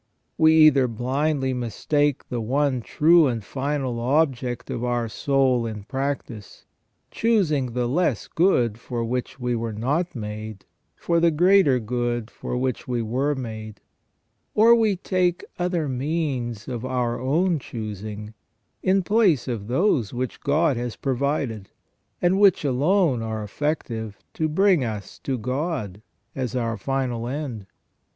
[0.35, 6.65] We either blindly mistake the one true and final object of our soul in practice,
[7.11, 12.57] choosing the less good for which we were not made for the greater good for
[12.57, 13.79] which we were made;
[14.55, 18.33] or we take other means of our own choosing,
[18.81, 21.69] in place of those which God has provided,
[22.19, 26.01] and which alone are effective, to bring us to God
[26.35, 27.67] as our final end.